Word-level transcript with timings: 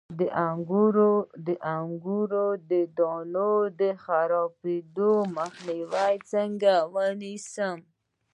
د 0.19 0.21
انګورو 1.71 2.45
د 2.69 2.71
دانې 2.97 3.49
د 3.79 3.81
خرابیدو 4.03 5.13
مخه 5.35 6.05
څنګه 6.31 6.73
ونیسم؟ 6.93 7.79